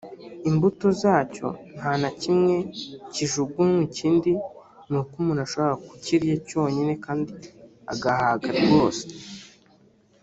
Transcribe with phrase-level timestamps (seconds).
[0.49, 2.55] imbuto zacyo ntanakimwe
[3.13, 4.31] kijugunywa ikindi
[4.89, 7.31] nuko umuntu ashobora kukirya cyonyine kandi
[7.93, 9.03] agahaga rwose